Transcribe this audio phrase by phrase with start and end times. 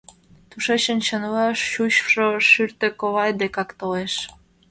[0.49, 4.13] Тушечын чынла чучшо шӱртӧ ковай декак толеш.